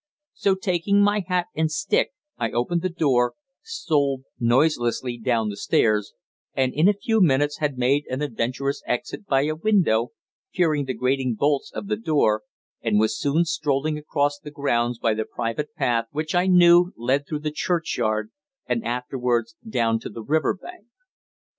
[0.33, 6.13] So taking my hat and stick I opened the door, stole noiselessly down the stairs,
[6.55, 10.13] and in a few minutes had made an adventurous exit by a window
[10.51, 12.41] fearing the grating bolts of the door
[12.81, 17.27] and was soon strolling across the grounds by the private path, which I knew led
[17.27, 18.31] through the churchyard
[18.65, 20.87] and afterwards down to the river bank.